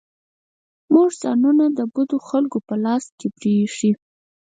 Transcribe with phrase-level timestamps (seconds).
[0.93, 3.91] موږ ځانونه د بدو خلکو په لاس کې پرېښي.